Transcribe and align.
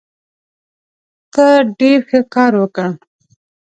ته 1.33 1.45
ډېر 1.79 1.99
ښه 2.09 2.19
کار 2.33 2.53
وکړ. 2.61 2.89